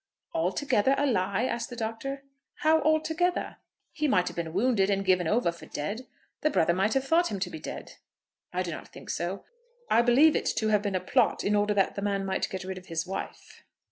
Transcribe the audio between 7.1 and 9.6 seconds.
him to be dead." "I do not think so.